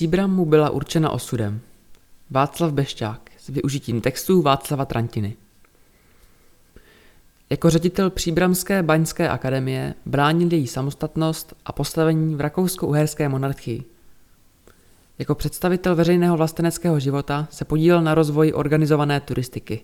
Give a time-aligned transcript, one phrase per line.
[0.00, 1.60] Příbram mu byla určena osudem.
[2.30, 5.36] Václav Bešťák s využitím textů Václava Trantiny.
[7.50, 13.84] Jako ředitel Příbramské baňské akademie bránil její samostatnost a postavení v rakousko-uherské monarchii.
[15.18, 19.80] Jako představitel veřejného vlasteneckého života se podílel na rozvoji organizované turistiky.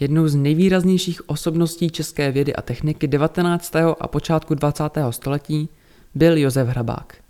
[0.00, 3.76] Jednou z nejvýraznějších osobností české vědy a techniky 19.
[4.00, 4.82] a počátku 20.
[5.10, 5.68] století
[6.14, 7.25] byl Josef Hrabák.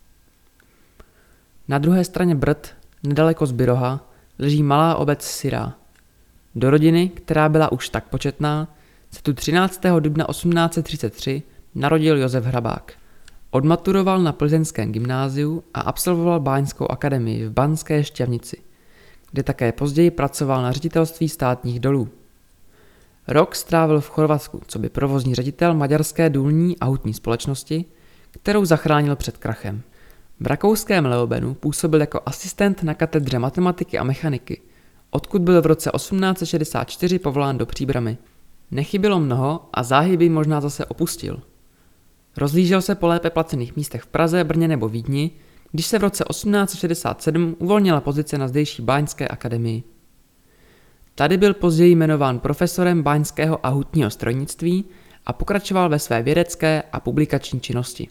[1.69, 5.75] Na druhé straně Brd, nedaleko z Byroha, leží malá obec Syrá.
[6.55, 8.75] Do rodiny, která byla už tak početná,
[9.11, 9.81] se tu 13.
[10.01, 11.43] dubna 1833
[11.75, 12.93] narodil Josef Hrabák.
[13.51, 18.57] Odmaturoval na plzeňském gymnáziu a absolvoval Báňskou akademii v Banské Šťavnici,
[19.31, 22.09] kde také později pracoval na ředitelství státních dolů.
[23.29, 27.85] Rok strávil v Chorvatsku, co by provozní ředitel maďarské důlní a hutní společnosti,
[28.31, 29.83] kterou zachránil před krachem.
[30.41, 34.63] V rakouském Leobenu působil jako asistent na katedře matematiky a mechaniky,
[35.11, 38.19] odkud byl v roce 1864 povolán do příbramy.
[38.71, 41.43] Nechybilo mnoho a záhy by možná zase opustil.
[42.37, 45.31] Rozlížel se po lépe placených místech v Praze, Brně nebo Vídni,
[45.73, 49.83] když se v roce 1867 uvolnila pozice na zdejší Báňské akademii.
[51.15, 54.85] Tady byl později jmenován profesorem báňského a hutního strojnictví
[55.27, 58.09] a pokračoval ve své vědecké a publikační činnosti.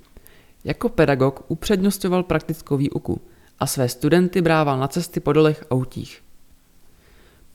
[0.65, 3.21] Jako pedagog upřednostňoval praktickou výuku
[3.59, 6.21] a své studenty brával na cesty po dolech a hutích.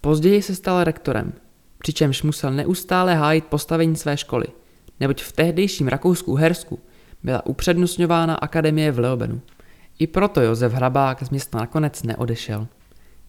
[0.01, 1.33] Později se stal rektorem,
[1.79, 4.47] přičemž musel neustále hájit postavení své školy,
[5.01, 6.79] neboť v tehdejším Rakousku-Hersku
[7.23, 9.41] byla upřednostňována akademie v Leobenu.
[9.99, 12.67] I proto Josef Hrabák z města nakonec neodešel.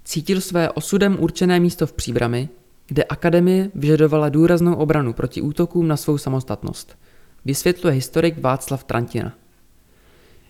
[0.04, 2.50] Cítil své osudem určené místo v Příbrami,
[2.88, 6.98] kde akademie vyžadovala důraznou obranu proti útokům na svou samostatnost,
[7.46, 9.34] vysvětluje historik Václav Trantina.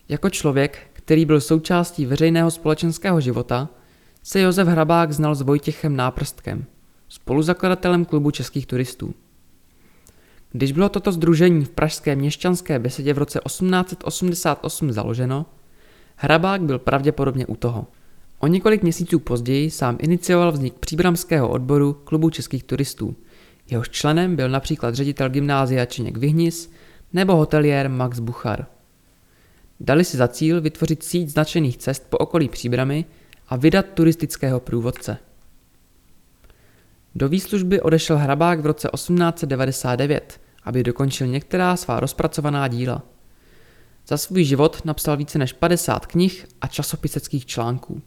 [0.09, 3.69] Jako člověk, který byl součástí veřejného společenského života,
[4.23, 6.66] se Josef Hrabák znal s Vojtěchem Náprstkem,
[7.09, 9.13] spoluzakladatelem klubu českých turistů.
[10.51, 15.45] Když bylo toto združení v pražské měšťanské besedě v roce 1888 založeno,
[16.16, 17.88] Hrabák byl pravděpodobně u toho.
[18.40, 23.16] O několik měsíců později sám inicioval vznik příbramského odboru klubu českých turistů.
[23.72, 26.72] Jehož členem byl například ředitel gymnázia Činěk Vyhnis
[27.13, 28.66] nebo hoteliér Max Buchar.
[29.84, 33.06] Dali si za cíl vytvořit síť značených cest po okolí Příbramy
[33.47, 35.18] a vydat turistického průvodce.
[37.16, 43.02] Do výslužby odešel Hrabák v roce 1899, aby dokončil některá svá rozpracovaná díla.
[44.08, 48.02] Za svůj život napsal více než 50 knih a časopiseckých článků.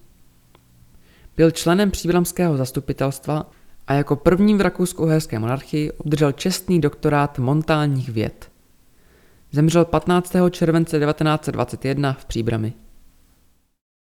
[1.36, 3.50] Byl členem příbramského zastupitelstva
[3.86, 8.53] a jako první v rakousko-uherské monarchii obdržel čestný doktorát montánních věd.
[9.54, 10.32] Zemřel 15.
[10.50, 12.72] července 1921 v Příbrami.